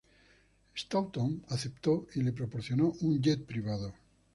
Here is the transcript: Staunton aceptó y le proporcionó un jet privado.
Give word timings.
Staunton 0.75 1.41
aceptó 1.49 2.07
y 2.15 2.23
le 2.23 2.31
proporcionó 2.33 2.91
un 3.01 3.21
jet 3.21 3.45
privado. 3.45 3.93